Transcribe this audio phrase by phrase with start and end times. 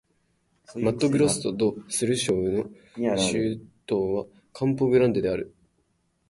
[0.81, 2.31] マットグロッソ・ド・スル州
[2.97, 5.53] の州都はカンポ・グランデである